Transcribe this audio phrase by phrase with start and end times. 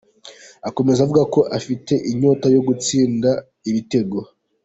[0.69, 3.29] Akomeza avuga ko afite inyota yo gutsinda
[3.69, 4.19] ibitego.